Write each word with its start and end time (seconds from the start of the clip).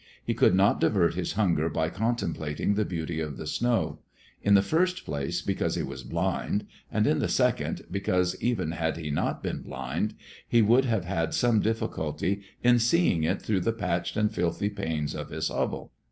He 0.25 0.33
could 0.33 0.55
not 0.55 0.79
divert 0.79 1.13
his 1.13 1.33
hunger 1.33 1.69
by 1.69 1.89
contemplating 1.91 2.73
the 2.73 2.85
beauty 2.85 3.19
of 3.19 3.37
the 3.37 3.45
snow, 3.45 3.99
in 4.41 4.55
the 4.55 4.63
first 4.63 5.05
place, 5.05 5.43
because 5.43 5.75
he 5.75 5.83
was 5.83 6.01
blind, 6.03 6.65
and 6.91 7.05
in 7.05 7.19
the 7.19 7.27
second, 7.27 7.83
because, 7.91 8.35
even 8.41 8.71
had 8.71 8.97
he 8.97 9.11
not 9.11 9.43
been 9.43 9.61
blind, 9.61 10.15
he 10.47 10.63
would 10.63 10.85
have 10.85 11.05
had 11.05 11.35
some 11.35 11.59
difficulty 11.59 12.41
in 12.63 12.79
seeing 12.79 13.21
it 13.21 13.43
through 13.43 13.61
the 13.61 13.73
patched 13.73 14.17
and 14.17 14.31
filthy 14.33 14.71
panes 14.71 15.13
of 15.13 15.29
his 15.29 15.49
hovel. 15.49 15.91